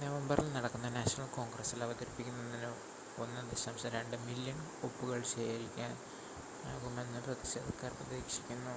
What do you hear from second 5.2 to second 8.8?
ശേഖരിക്കാനാകുമെന്ന് പ്രതിഷേധക്കാർ പ്രതീക്ഷിക്കുന്നു